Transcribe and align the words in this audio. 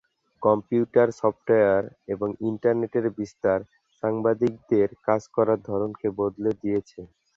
Computer, 0.41 1.07
software 1.19 1.83
এবং 2.13 2.29
ইন্টারনেটের 2.49 3.05
বিস্তার 3.17 3.59
সাংবাদিকদের 4.03 4.89
কাজ 5.07 5.21
করার 5.35 5.59
ধরনকে 5.69 6.07
বদলে 6.19 6.51
দিয়েছে। 6.61 6.99